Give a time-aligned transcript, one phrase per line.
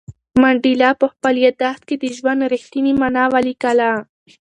[0.41, 3.91] منډېلا په خپل یادښت کې د ژوند رښتینې مانا ولیکله.